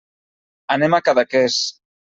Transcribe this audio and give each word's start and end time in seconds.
Anem 0.77 0.97
a 0.99 1.03
Cadaqués. 1.11 1.63